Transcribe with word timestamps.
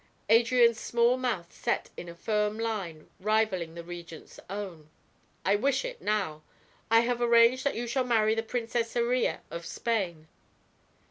Adrian's 0.29 0.79
small 0.79 1.15
mouth 1.15 1.53
set 1.53 1.91
in 1.95 2.09
a 2.09 2.15
firm 2.15 2.57
line 2.57 3.07
rivaling 3.19 3.75
the 3.75 3.83
Regent's 3.83 4.39
own. 4.49 4.89
"I 5.45 5.55
wish 5.55 5.85
it 5.85 6.01
now. 6.01 6.41
I 6.89 7.01
have 7.01 7.21
arranged 7.21 7.63
that 7.65 7.75
you 7.75 7.85
shall 7.85 8.03
marry 8.03 8.33
the 8.33 8.41
Princess 8.41 8.95
Iría 8.95 9.41
of 9.51 9.63
Spain." 9.63 10.27